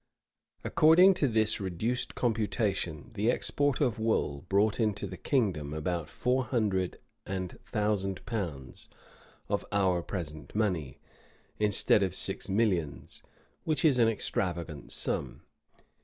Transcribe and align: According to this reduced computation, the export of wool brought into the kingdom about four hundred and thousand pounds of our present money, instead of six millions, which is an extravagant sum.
According 0.63 1.13
to 1.13 1.27
this 1.27 1.59
reduced 1.59 2.15
computation, 2.15 3.11
the 3.13 3.29
export 3.29 3.79
of 3.79 3.99
wool 3.99 4.43
brought 4.49 4.79
into 4.79 5.05
the 5.05 5.15
kingdom 5.15 5.75
about 5.75 6.09
four 6.09 6.45
hundred 6.45 6.97
and 7.23 7.59
thousand 7.67 8.25
pounds 8.25 8.89
of 9.47 9.63
our 9.71 10.01
present 10.01 10.55
money, 10.55 10.97
instead 11.59 12.01
of 12.01 12.15
six 12.15 12.49
millions, 12.49 13.21
which 13.63 13.85
is 13.85 13.99
an 13.99 14.07
extravagant 14.07 14.91
sum. 14.91 15.43